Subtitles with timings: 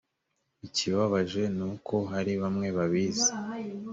[0.67, 3.29] ikibabaje ni uko hari bamwe babizi